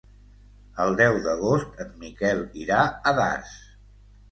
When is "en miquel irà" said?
1.85-2.83